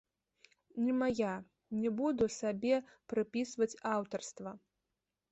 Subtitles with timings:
[0.85, 1.33] Не мая,
[1.81, 2.79] не буду сабе
[3.13, 4.55] прыпісваць аўтарства.